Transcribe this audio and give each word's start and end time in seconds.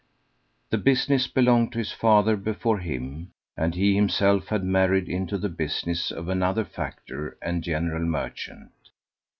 The 0.71 0.79
business 0.79 1.27
belonged 1.27 1.73
to 1.73 1.77
his 1.77 1.91
father 1.91 2.35
before 2.35 2.79
him, 2.79 3.33
and 3.55 3.75
he 3.75 3.93
himself 3.93 4.47
had 4.47 4.63
married 4.63 5.07
into 5.07 5.37
the 5.37 5.47
business 5.47 6.09
of 6.09 6.27
another 6.27 6.65
factor 6.65 7.37
and 7.39 7.63
general 7.63 8.03
merchant. 8.07 8.71